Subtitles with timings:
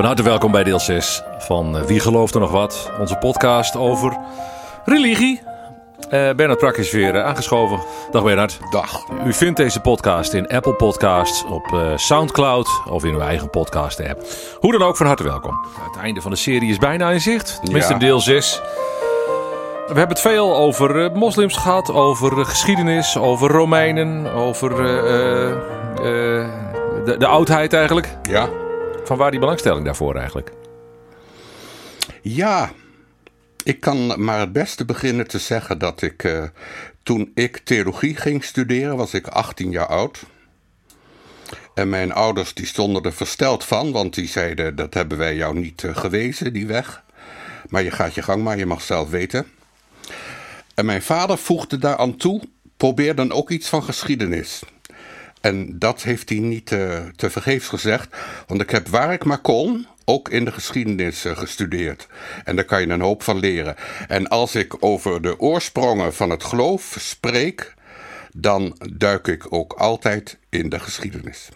[0.00, 2.90] Van harte welkom bij deel 6 van eh, Wie gelooft er nog wat?
[3.00, 4.18] Onze podcast over
[4.84, 5.40] religie.
[5.40, 7.80] Uh, Bernard Prak is weer uh, aangeschoven.
[8.10, 8.58] Dag Bernard.
[8.70, 9.04] Dag.
[9.26, 14.00] U vindt deze podcast in Apple Podcasts, op uh, Soundcloud of in uw eigen podcast
[14.08, 14.22] app.
[14.60, 15.66] Hoe dan ook, van harte welkom.
[15.90, 17.60] Het einde van de serie is bijna in zicht.
[17.62, 17.98] Tenminste, ja.
[17.98, 18.60] deel 6.
[19.86, 24.76] We hebben het veel over moslims gehad, over geschiedenis, over Romeinen, over
[27.04, 28.16] de, de oudheid eigenlijk.
[28.22, 28.59] Ja.
[29.10, 30.52] Van waar die belangstelling daarvoor eigenlijk?
[32.22, 32.72] Ja,
[33.64, 36.44] ik kan maar het beste beginnen te zeggen dat ik uh,
[37.02, 40.22] toen ik theologie ging studeren, was ik 18 jaar oud.
[41.74, 45.58] En mijn ouders die stonden er versteld van, want die zeiden dat hebben wij jou
[45.58, 47.02] niet uh, gewezen, die weg.
[47.68, 49.46] Maar je gaat je gang maar, je mag zelf weten.
[50.74, 52.42] En mijn vader voegde daaraan toe,
[52.76, 54.62] probeer dan ook iets van geschiedenis.
[55.40, 59.40] En dat heeft hij niet uh, te vergeefs gezegd, want ik heb waar ik maar
[59.40, 62.06] kon, ook in de geschiedenis uh, gestudeerd.
[62.44, 63.76] En daar kan je een hoop van leren.
[64.08, 67.74] En als ik over de oorsprongen van het geloof spreek,
[68.32, 71.48] dan duik ik ook altijd in de geschiedenis.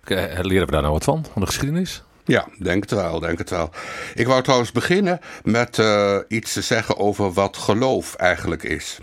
[0.00, 2.02] Okay, leren we daar nou wat van, van de geschiedenis?
[2.24, 3.70] Ja, denk het wel, denk het wel.
[4.14, 8.98] Ik wou trouwens beginnen met uh, iets te zeggen over wat geloof eigenlijk is.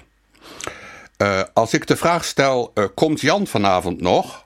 [1.22, 4.45] Uh, als ik de vraag stel, uh, komt Jan vanavond nog?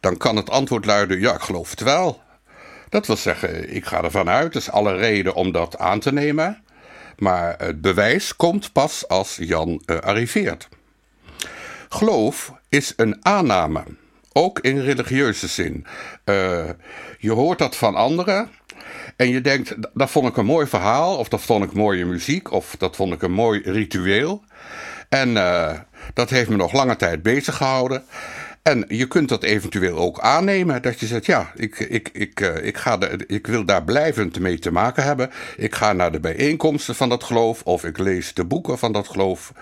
[0.00, 2.20] Dan kan het antwoord luiden, ja, ik geloof het wel.
[2.88, 6.62] Dat wil zeggen, ik ga ervan uit, is alle reden om dat aan te nemen.
[7.16, 10.68] Maar het bewijs komt pas als Jan uh, arriveert.
[11.88, 13.84] Geloof is een aanname,
[14.32, 15.86] ook in religieuze zin.
[17.18, 18.50] je hoort dat van anderen
[19.16, 22.52] en je denkt, dat vond ik een mooi verhaal, of dat vond ik mooie muziek,
[22.52, 24.44] of dat vond ik een mooi ritueel.
[25.08, 25.70] En uh,
[26.14, 28.04] dat heeft me nog lange tijd bezig gehouden.
[28.62, 30.82] En je kunt dat eventueel ook aannemen.
[30.82, 34.38] Dat je zegt, ja, ik, ik, ik, uh, ik, ga de, ik wil daar blijvend
[34.38, 35.30] mee te maken hebben.
[35.56, 37.62] Ik ga naar de bijeenkomsten van dat geloof.
[37.62, 39.52] Of ik lees de boeken van dat geloof.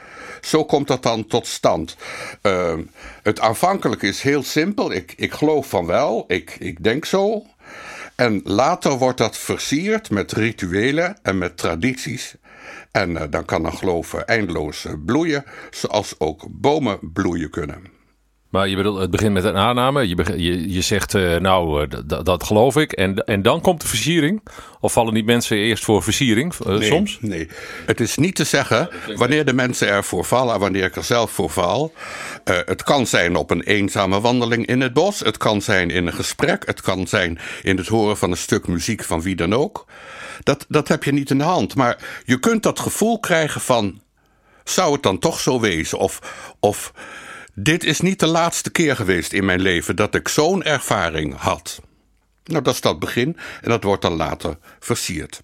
[0.40, 1.96] Zo komt dat dan tot stand.
[2.42, 2.74] Uh,
[3.22, 4.92] het aanvankelijk is heel simpel.
[4.92, 6.24] Ik, ik geloof van wel.
[6.26, 7.42] Ik, ik denk zo.
[8.14, 12.34] En later wordt dat versierd met rituelen en met tradities.
[12.96, 17.94] En uh, dan kan een geloof eindeloos uh, bloeien, zoals ook bomen bloeien kunnen.
[18.48, 20.08] Maar je bedoelt, het begint met een aanname.
[20.08, 21.88] Je, je, je zegt, uh, nou,
[22.22, 22.92] dat geloof ik.
[22.92, 24.42] En, en dan komt de versiering?
[24.80, 27.18] Of vallen die mensen eerst voor versiering nee, soms?
[27.20, 27.48] Nee,
[27.86, 31.30] het is niet te zeggen wanneer de mensen ervoor vallen en wanneer ik er zelf
[31.30, 31.92] voor val.
[32.44, 35.20] het kan zijn op een eenzame wandeling in het bos.
[35.20, 36.66] Het kan zijn in een gesprek.
[36.66, 39.86] Het kan zijn in het horen van een stuk muziek van wie dan ook.
[40.42, 41.74] Dat, dat heb je niet in de hand.
[41.74, 44.00] Maar je kunt dat gevoel krijgen van.
[44.64, 45.98] Zou het dan toch zo wezen?
[45.98, 46.20] Of,
[46.60, 46.92] of
[47.54, 51.80] dit is niet de laatste keer geweest in mijn leven dat ik zo'n ervaring had.
[52.44, 55.41] Nou, dat is dat begin en dat wordt dan later versierd.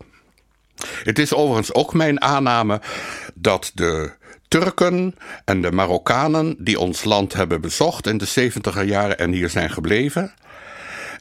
[1.04, 2.80] Het is overigens ook mijn aanname
[3.34, 4.12] dat de
[4.48, 5.14] Turken
[5.44, 9.70] en de Marokkanen die ons land hebben bezocht in de 70er jaren en hier zijn
[9.70, 10.34] gebleven,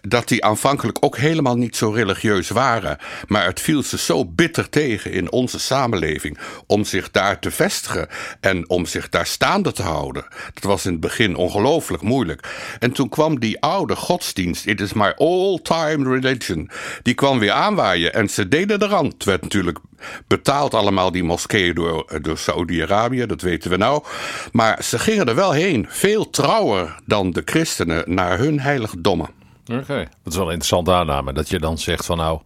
[0.02, 2.98] dat die aanvankelijk ook helemaal niet zo religieus waren.
[3.28, 8.08] Maar het viel ze zo bitter tegen in onze samenleving om zich daar te vestigen
[8.40, 10.26] en om zich daar staande te houden.
[10.54, 12.48] Dat was in het begin ongelooflijk moeilijk.
[12.80, 16.70] En toen kwam die oude godsdienst, it is my all-time religion,
[17.02, 19.06] die kwam weer aanwaaien en ze deden eraan.
[19.06, 19.80] Het werd natuurlijk
[20.28, 24.04] betaald allemaal die moskeeën door, door Saudi-Arabië, dat weten we nou.
[24.52, 29.41] Maar ze gingen er wel heen, veel trouwer dan de christenen naar hun heiligdommen.
[29.80, 31.34] Oké, dat is wel een interessante aanname.
[31.34, 32.42] Dat je dan zegt van nou,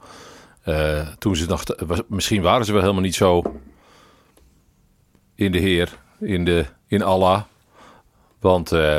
[0.66, 1.64] uh, toen ze nog,
[2.08, 3.44] misschien waren ze wel helemaal niet zo
[5.36, 7.42] in de Heer, in, de, in Allah.
[8.40, 8.98] Want uh,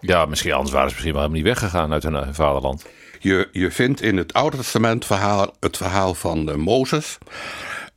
[0.00, 2.86] ja, misschien anders waren ze misschien wel helemaal niet weggegaan uit hun, hun vaderland.
[3.18, 7.18] Je, je vindt in het Oude Testament verhaal, het verhaal van Mozes.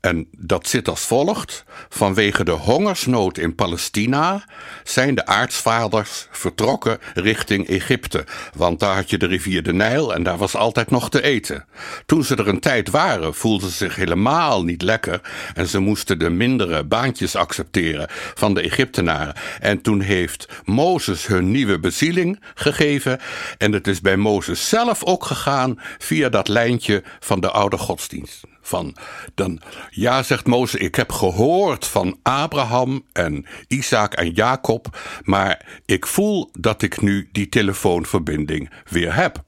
[0.06, 1.64] En dat zit als volgt.
[1.90, 4.46] Vanwege de hongersnood in Palestina
[4.84, 8.26] zijn de aartsvaders vertrokken richting Egypte.
[8.56, 11.66] Want daar had je de rivier de Nijl en daar was altijd nog te eten.
[12.06, 15.22] Toen ze er een tijd waren, voelden ze zich helemaal niet lekker.
[15.54, 19.36] En ze moesten de mindere baantjes accepteren van de Egyptenaren.
[19.60, 23.20] En toen heeft Mozes hun nieuwe bezieling gegeven.
[23.58, 28.44] En het is bij Mozes zelf ook gegaan via dat lijntje van de oude godsdienst
[28.68, 28.96] van
[29.36, 36.08] dan ja zegt Mozes ik heb gehoord van Abraham en Isaac en Jacob maar ik
[36.08, 39.44] voel dat ik nu die telefoonverbinding weer heb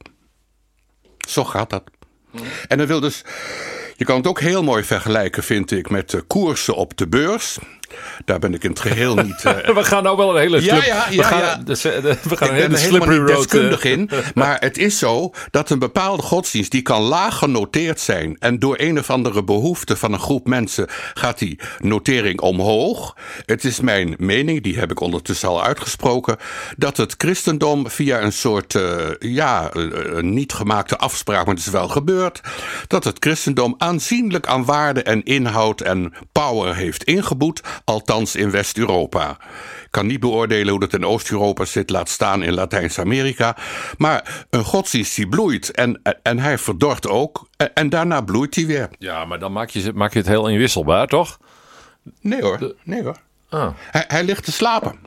[1.28, 1.84] zo gaat dat
[2.68, 3.24] en dat wil dus
[3.98, 7.58] je kan het ook heel mooi vergelijken, vind ik, met de koersen op de beurs.
[8.25, 9.44] Daar ben ik in het geheel niet.
[9.44, 9.75] Uh...
[9.75, 10.84] we gaan nou wel een hele slip...
[10.84, 11.56] ja, ja, ja, we gaan, ja.
[11.56, 13.28] Dus, uh, we gaan een hele slippery road.
[13.28, 14.10] deskundig in.
[14.34, 18.75] Maar het is zo dat een bepaalde godsdienst die kan laag genoteerd zijn en door
[18.80, 23.16] een of andere behoefte van een groep mensen gaat die notering omhoog.
[23.45, 26.38] Het is mijn mening, die heb ik ondertussen al uitgesproken,
[26.78, 28.83] dat het christendom via een soort uh,
[29.19, 32.42] ja een niet gemaakte afspraak, maar het is wel gebeurd,
[32.88, 39.29] dat het christendom aanzienlijk aan waarde en inhoud en power heeft ingeboet, althans in West-Europa.
[39.83, 43.57] Ik kan niet beoordelen hoe het in Oost-Europa zit, laat staan in Latijns-Amerika.
[43.97, 47.50] Maar een godsdienst die bloeit en, en hij verdort ook.
[47.74, 48.89] En, daarna bloeit hij weer.
[49.00, 51.38] Ja, maar dan maak je, maak je het heel inwisselbaar, toch?
[52.21, 53.18] Nee hoor, nee hoor.
[53.50, 53.69] Ah.
[53.91, 55.00] Hij, hij ligt te slapen.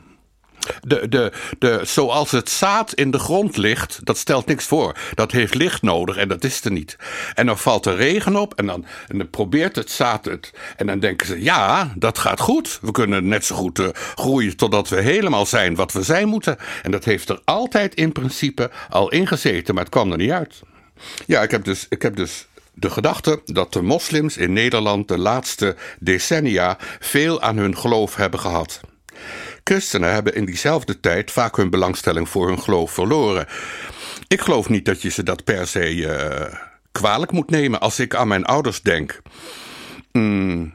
[0.81, 4.97] De, de, de, zoals het zaad in de grond ligt, dat stelt niks voor.
[5.13, 6.95] Dat heeft licht nodig en dat is er niet.
[7.33, 10.53] En dan valt er regen op en dan, dan probeert het zaad het.
[10.77, 12.79] En dan denken ze, ja, dat gaat goed.
[12.81, 16.57] We kunnen net zo goed uh, groeien totdat we helemaal zijn wat we zijn moeten.
[16.83, 20.61] En dat heeft er altijd in principe al ingezeten, maar het kwam er niet uit.
[21.25, 25.17] Ja, ik heb dus, ik heb dus de gedachte dat de moslims in Nederland de
[25.17, 28.79] laatste decennia veel aan hun geloof hebben gehad.
[29.63, 33.47] Christenen hebben in diezelfde tijd vaak hun belangstelling voor hun geloof verloren.
[34.27, 36.57] Ik geloof niet dat je ze dat per se uh,
[36.91, 39.21] kwalijk moet nemen als ik aan mijn ouders denk.
[40.11, 40.73] Mm,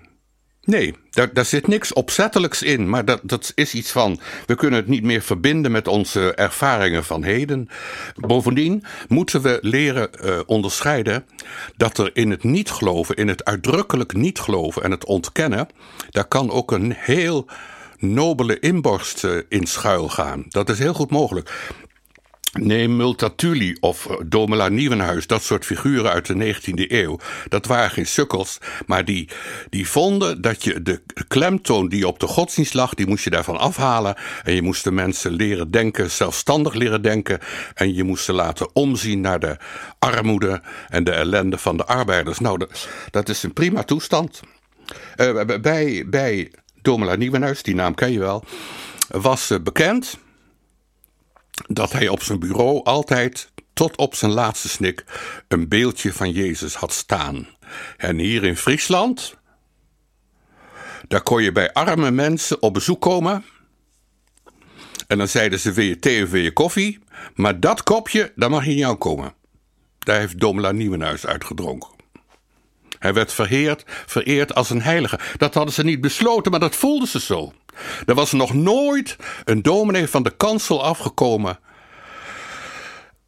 [0.64, 0.94] nee,
[1.32, 4.20] daar, zit niks opzettelijks in, maar dat, dat is iets van.
[4.46, 7.68] We kunnen het niet meer verbinden met onze ervaringen van heden.
[8.14, 11.26] Bovendien moeten we leren uh, onderscheiden
[11.76, 15.68] dat er in het niet geloven, in het uitdrukkelijk niet geloven en het ontkennen,
[16.10, 17.48] daar kan ook een heel
[17.98, 20.44] nobele inborst uh, in schuil gaan.
[20.48, 21.74] Dat is heel goed mogelijk.
[22.58, 27.18] Neem Multatuli of eh, Domela Nieuwenhuis, dat soort figuren uit de 19e eeuw.
[27.48, 29.28] Dat waren geen sukkels, maar die,
[29.70, 33.58] die vonden dat je de klemtoon die op de godsdienst lag, die moest je daarvan
[33.58, 34.16] afhalen.
[34.42, 37.38] En je moest de mensen leren denken, zelfstandig leren denken.
[37.74, 39.56] En je moest ze laten omzien naar de
[39.98, 42.38] armoede en de ellende van de arbeiders.
[42.38, 42.66] Nou,
[43.10, 44.40] dat, is een prima toestand.
[45.16, 46.50] Uh, bij, bij
[46.86, 48.44] Domela Nieuwenhuis, die naam ken je wel,
[49.08, 50.18] was eh, bekend
[51.66, 55.04] dat hij op zijn bureau altijd tot op zijn laatste snik
[55.48, 57.48] een beeldje van Jezus had staan.
[57.96, 59.36] En hier in Friesland,
[61.08, 63.44] daar kon je bij arme mensen op bezoek komen.
[65.06, 66.98] En dan zeiden ze: Wil je thee of wil je koffie?
[67.34, 69.34] Maar dat kopje, daar mag je niet komen.
[69.98, 71.95] Daar heeft Domela Nieuwenhuis uitgedronken.
[73.06, 75.18] Hij werd verheerd, vereerd als een heilige.
[75.36, 77.52] Dat hadden ze niet besloten, maar dat voelden ze zo.
[78.06, 81.58] Er was nog nooit een dominee van de kansel afgekomen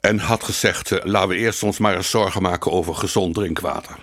[0.00, 3.96] en had gezegd: uh, laten we eerst ons maar eens zorgen maken over gezond drinkwater.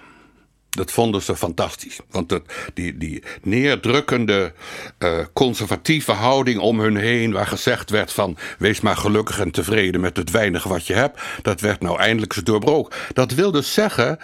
[0.69, 1.99] Dat vonden ze fantastisch.
[2.09, 2.39] Want
[2.73, 4.53] die, die neerdrukkende,
[4.99, 10.01] uh, conservatieve houding om hun heen, waar gezegd werd van wees maar gelukkig en tevreden
[10.01, 12.97] met het weinige wat je hebt, dat werd nou eindelijk doorbroken.
[13.13, 14.19] Dat wil dus zeggen,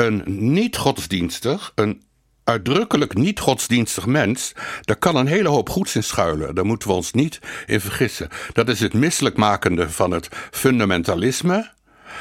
[0.00, 2.02] een niet-godsdienstig, een
[2.44, 6.54] uitdrukkelijk niet-godsdienstig mens, daar kan een hele hoop goeds in schuilen.
[6.54, 8.28] Daar moeten we ons niet in vergissen.
[8.52, 11.70] Dat is het misselijkmakende van het fundamentalisme.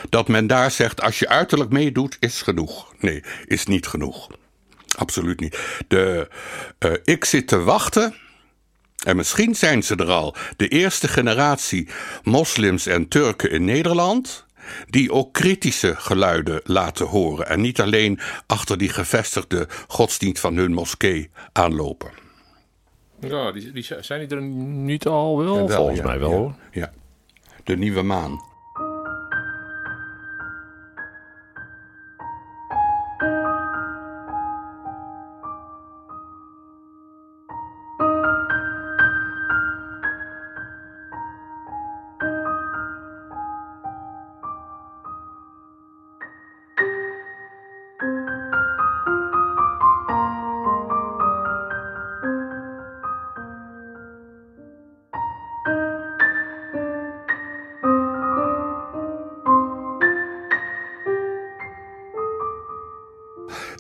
[0.10, 2.94] Dat men daar zegt, als je uiterlijk meedoet, is genoeg.
[3.00, 4.28] Nee, is niet genoeg.
[4.98, 5.60] Absoluut niet.
[5.88, 6.28] De,
[6.80, 8.16] uh, ik zit te wachten.
[9.06, 10.36] En misschien zijn ze er al.
[10.58, 11.88] De eerste generatie
[12.24, 14.46] moslims en Turken in Nederland
[14.90, 20.74] die ook kritische geluiden laten horen en niet alleen achter die gevestigde godsdienst van hun
[20.74, 22.12] moskee aanlopen.
[23.20, 25.68] Ja, die, die zijn die er niet al wel?
[25.68, 26.56] wel Volgens mij wel.
[26.72, 26.92] ja,
[27.64, 28.49] de nieuwe maan.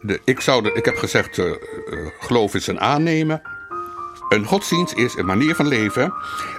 [0.01, 1.51] De, ik, zou ik heb gezegd, uh,
[2.19, 3.41] geloof is een aannemen.
[4.29, 6.13] Een godsdienst is een manier van leven,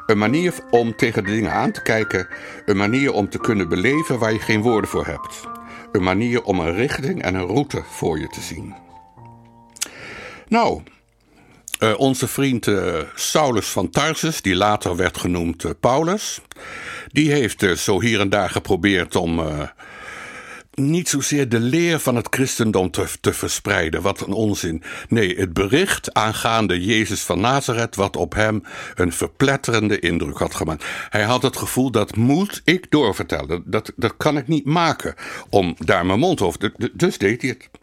[0.07, 2.29] een manier om tegen de dingen aan te kijken,
[2.67, 5.41] een manier om te kunnen beleven waar je geen woorden voor hebt,
[5.93, 8.75] een manier om een richting en een route voor je te zien.
[10.49, 10.83] Nou,
[11.83, 12.71] uh, onze vriend
[13.15, 16.41] Saulus van Tarsus, die later werd genoemd Paulus,
[17.13, 19.41] die heeft zo hier en daar geprobeerd om
[20.75, 24.03] niet zozeer de leer van het christendom te, te, verspreiden.
[24.03, 24.83] Wat een onzin.
[25.09, 28.63] Nee, het bericht aangaande Jezus van Nazareth, wat op hem
[28.95, 30.85] een verpletterende indruk had gemaakt.
[31.09, 33.63] Hij had het gevoel dat moet ik doorvertellen.
[33.67, 35.15] Dat, dat kan ik niet maken
[35.49, 36.73] om daar mijn mond over.
[36.93, 37.80] Dus deed hij het.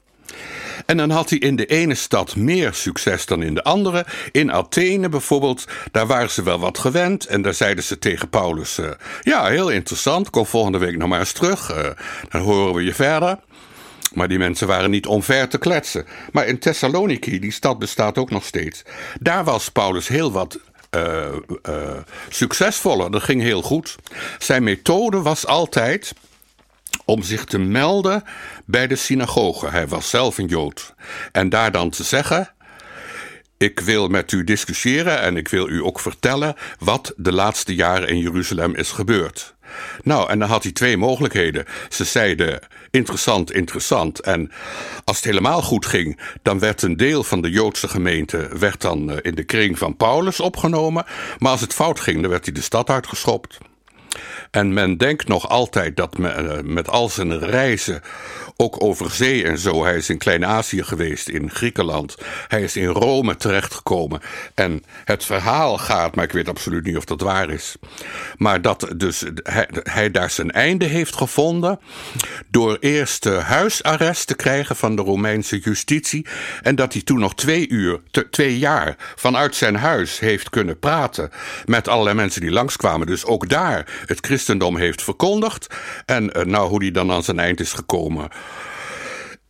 [0.86, 4.05] En dan had hij in de ene stad meer succes dan in de andere.
[4.31, 7.25] In Athene bijvoorbeeld, daar waren ze wel wat gewend.
[7.25, 8.89] En daar zeiden ze tegen Paulus: uh,
[9.22, 11.72] Ja, heel interessant, kom volgende week nog maar eens terug.
[11.72, 11.89] Uh,
[12.29, 13.39] dan horen we je verder.
[14.13, 16.05] Maar die mensen waren niet onver te kletsen.
[16.31, 18.84] Maar in Thessaloniki, die stad bestaat ook nog steeds.
[19.19, 20.60] Daar was Paulus heel wat
[20.96, 21.25] uh,
[22.29, 23.12] succesvoller.
[23.12, 23.96] Dat ging heel goed.
[24.38, 26.13] Zijn methode was altijd
[27.07, 28.23] om zich te melden
[28.65, 29.69] bij de synagoge.
[29.69, 30.93] Hij was zelf een Jood.
[31.31, 32.53] En daar dan te zeggen:
[33.57, 38.07] Ik wil met u discussiëren en ik wil u ook vertellen wat de laatste jaren
[38.07, 39.55] in Jeruzalem is gebeurd.
[40.03, 41.65] Nou, en dan had hij twee mogelijkheden.
[41.89, 42.59] Ze zeiden
[42.91, 44.19] interessant, interessant.
[44.19, 44.51] En
[45.03, 49.11] als het helemaal goed ging, dan werd een deel van de Joodse gemeente werd dan
[49.11, 51.05] eh, in de kring van Paulus opgenomen.
[51.37, 53.57] Maar als het fout ging, dan werd hij de stad uitgeschopt.
[54.51, 58.01] En men denkt nog altijd dat eh, met al zijn reizen,
[58.55, 62.15] ook over zee en zo, hij is in Klein-Azië geweest, in Griekenland,
[62.47, 64.21] hij is in Rome terechtgekomen.
[64.53, 67.75] En het verhaal gaat, maar ik weet absoluut niet of dat waar is,
[68.38, 69.24] maar dat dus
[69.83, 71.79] hij, daar zijn einde heeft gevonden
[72.47, 76.25] door eerst huisarrest te krijgen van de Romeinse justitie
[76.62, 78.00] en dat hij toen nog twee uur,
[78.31, 81.29] twee jaar vanuit zijn huis heeft kunnen praten
[81.65, 83.07] met allerlei mensen die langskwamen.
[83.07, 85.67] Dus ook daar het christendom heeft verkondigd.
[86.05, 88.29] En uh, nou, hoe die dan aan zijn eind is gekomen.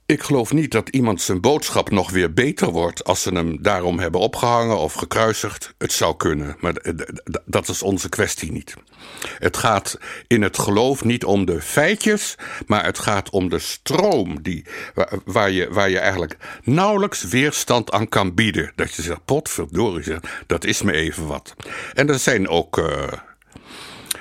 [0.07, 3.99] Ik geloof niet dat iemand zijn boodschap nog weer beter wordt als ze hem daarom
[3.99, 5.73] hebben opgehangen of gekruisigd.
[5.77, 6.73] Het zou kunnen, maar
[7.45, 8.73] dat is onze kwestie niet.
[9.39, 9.97] Het gaat
[10.27, 12.35] in het geloof niet om de feitjes,
[12.67, 14.65] maar het gaat om de stroom die,
[15.25, 18.71] waar, je, waar je eigenlijk nauwelijks weerstand aan kan bieden.
[18.75, 21.55] Dat je zegt, potverdorie, dat is me even wat.
[21.93, 22.77] En er zijn ook.
[22.77, 23.07] Uh,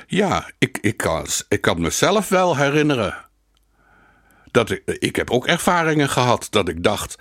[0.07, 3.25] ja, ik, ik, kan, ik kan mezelf wel herinneren.
[4.51, 7.17] Dat ik, ik heb ook ervaringen gehad dat ik dacht.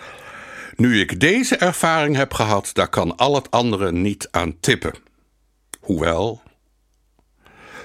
[0.76, 4.94] Nu ik deze ervaring heb gehad, daar kan al het andere niet aan tippen.
[5.80, 6.42] Hoewel.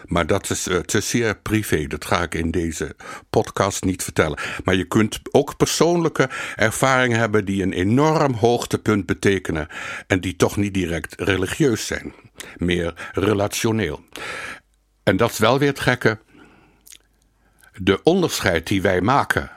[0.04, 1.86] Maar dat is uh, te zeer privé.
[1.86, 2.96] Dat ga ik in deze
[3.30, 4.38] podcast niet vertellen.
[4.64, 9.68] Maar je kunt ook persoonlijke ervaringen hebben die een enorm hoogtepunt betekenen.
[10.06, 12.14] En die toch niet direct religieus zijn.
[12.56, 14.00] Meer relationeel.
[15.02, 16.18] En dat is wel weer het gekke.
[17.76, 19.50] De onderscheid die wij maken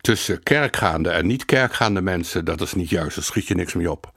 [0.00, 3.90] tussen kerkgaande en niet kerkgaande mensen, dat is niet juist, daar schiet je niks mee
[3.90, 4.12] op.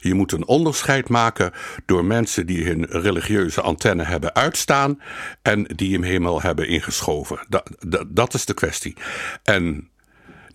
[0.00, 1.52] Je moet een onderscheid maken
[1.86, 5.00] door mensen die hun religieuze antenne hebben uitstaan
[5.42, 7.46] en die hem helemaal hebben ingeschoven.
[7.48, 8.96] Dat, dat, dat is de kwestie.
[9.42, 9.90] En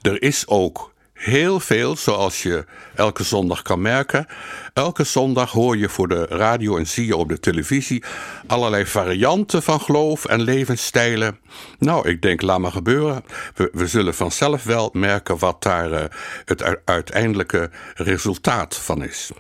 [0.02, 4.28] er is ook heel veel, zoals je elke zondag kan merken.
[4.74, 8.04] Elke zondag hoor je voor de radio en zie je op de televisie
[8.48, 11.40] allerlei varianten van geloof en levensstijlen.
[11.80, 13.24] Nou, ik denk, laat maar gebeuren.
[13.56, 16.04] We, we zullen vanzelf wel merken wat daar uh,
[16.46, 19.32] het uiteindelijke resultaat van is.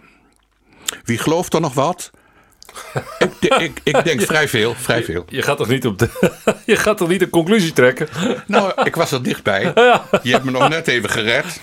[1.03, 2.11] Wie gelooft er nog wat?
[3.19, 5.25] Ik, ik, ik, denk vrij veel, vrij veel.
[5.29, 6.09] Je, gaat toch niet op de,
[6.65, 8.07] je gaat toch niet een conclusie trekken?
[8.47, 9.61] Nou, ik was er dichtbij.
[10.23, 11.61] Je hebt me nog net even gered.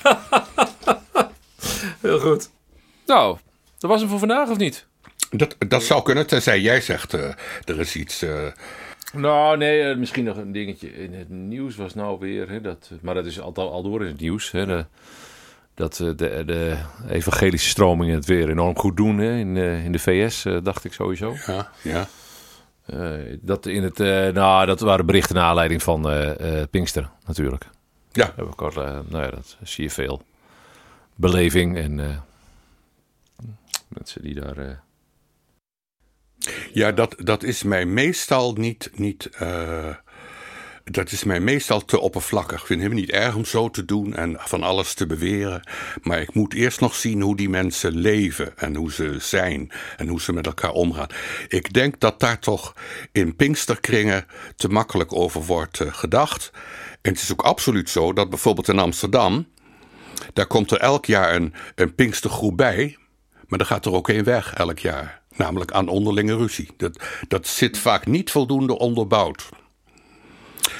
[2.01, 2.51] Heel goed.
[3.07, 3.39] Nou,
[3.79, 4.87] dat was hem voor vandaag of niet?
[5.31, 7.21] Dat, dat zou kunnen, tenzij jij zegt, uh,
[7.65, 8.23] er is iets...
[8.23, 8.47] Uh...
[9.13, 10.93] Nou, nee, uh, misschien nog een dingetje.
[10.97, 14.07] In het nieuws was nou weer, hè, dat, maar dat is altijd al door in
[14.07, 14.51] het nieuws.
[14.51, 14.85] Hè, de,
[15.75, 16.15] dat de,
[16.47, 16.77] de
[17.09, 21.35] evangelische stromingen het weer enorm goed doen hè, in, in de VS, dacht ik sowieso.
[21.47, 22.09] Ja, ja.
[22.87, 27.67] Uh, dat, in het, uh, nou, dat waren berichten naar aanleiding van uh, Pinkster, natuurlijk.
[28.13, 28.33] Ja.
[28.37, 28.73] Heb ik al,
[29.09, 30.23] nou ja, dat zie je veel.
[31.15, 32.25] Beleving en
[33.89, 34.83] mensen die daar.
[36.73, 38.91] Ja, dat, dat is mij meestal niet.
[38.95, 39.31] niet
[40.85, 42.61] dat is mij meestal te oppervlakkig.
[42.61, 45.63] Ik vind het niet erg om zo te doen en van alles te beweren.
[46.03, 50.09] Maar ik moet eerst nog zien hoe die mensen leven en hoe ze zijn en
[50.09, 51.09] hoe ze met elkaar omgaan.
[51.49, 52.75] Ik denk dat daar toch
[53.13, 54.27] in Pinksterkringen
[54.57, 56.51] te makkelijk over wordt uh, gedacht.
[57.01, 59.47] En het is ook absoluut zo dat bijvoorbeeld in Amsterdam.
[60.33, 62.97] Daar komt er elk jaar een, een Pinkstergroep bij.
[63.47, 65.23] Maar er gaat er ook één weg elk jaar.
[65.37, 66.69] Namelijk aan onderlinge ruzie.
[66.77, 69.49] Dat, dat zit vaak niet voldoende onderbouwd.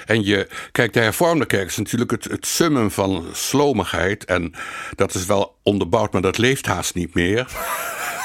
[0.07, 4.25] En je, kijk, de hervormde kerk is natuurlijk het, het summum van slomigheid.
[4.25, 4.55] En
[4.95, 7.47] dat is wel onderbouwd, maar dat leeft haast niet meer.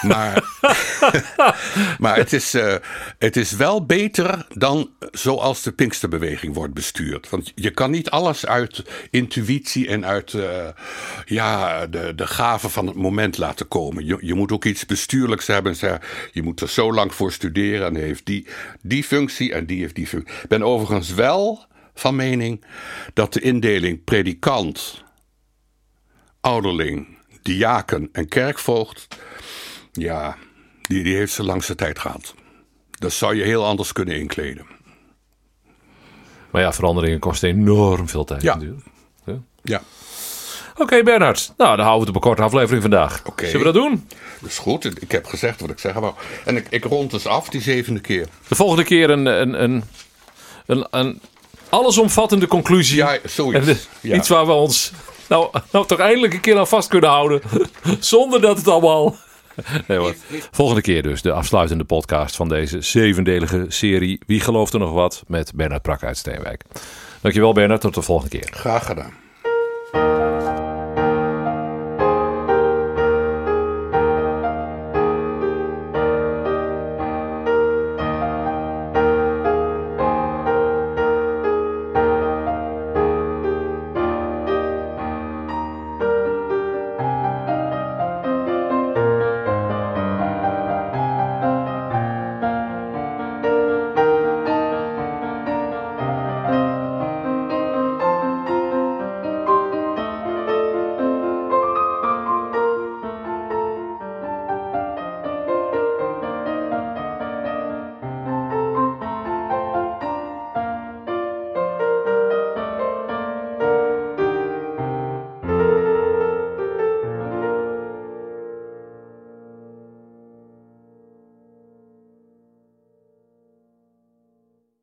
[0.02, 0.44] Maar,
[2.00, 2.76] maar het, is, uh,
[3.18, 7.30] het is wel beter dan zoals de Pinksterbeweging wordt bestuurd.
[7.30, 10.68] Want je kan niet alles uit intuïtie en uit uh,
[11.26, 14.06] ja, de, de gaven van het moment laten komen.
[14.06, 15.76] Je, je moet ook iets bestuurlijks hebben.
[16.32, 18.48] Je moet er zo lang voor studeren en heeft die,
[18.82, 20.36] die functie en die heeft die functie.
[20.42, 22.66] Ik ben overigens wel van mening
[23.14, 25.04] dat de indeling predikant,
[26.42, 29.08] ouderling, diaken en kerkvoogd,
[30.00, 30.38] ja,
[30.82, 32.34] die, die heeft ze langste tijd gehad.
[32.92, 34.66] Dat zou je heel anders kunnen inkleden.
[36.52, 38.54] Maar ja, veranderingen kosten enorm veel tijd ja.
[38.54, 38.86] natuurlijk.
[39.64, 39.82] Ja.
[40.72, 41.54] Oké, okay, Bernhard.
[41.58, 43.22] Nou, dan houden we het op een korte aflevering vandaag.
[43.26, 43.50] Okay.
[43.50, 44.08] Zullen we dat doen?
[44.40, 45.02] Dat is goed.
[45.02, 46.14] Ik heb gezegd wat ik zeggen wou.
[46.46, 48.28] En ik, ik rond dus af die zevende keer.
[48.48, 49.84] De volgende keer een, een, een,
[50.66, 51.22] een, een
[51.70, 52.96] allesomvattende conclusie.
[52.96, 53.88] Ja, zoiets.
[54.02, 54.16] Ja.
[54.16, 54.92] Iets waar we ons
[55.30, 57.42] nou, nou toch eindelijk een keer aan vast kunnen houden.
[58.00, 59.16] Zonder dat het allemaal...
[60.52, 65.24] Volgende keer dus de afsluitende podcast van deze zevendelige serie Wie gelooft er nog wat?
[65.28, 66.64] Met Bernard Prak uit Steenwijk.
[67.22, 68.48] Dankjewel Bernard, tot de volgende keer.
[68.52, 69.14] Graag gedaan.